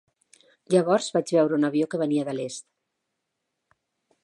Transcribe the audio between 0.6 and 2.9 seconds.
Llavors vaig veure un avió que venia de l'est.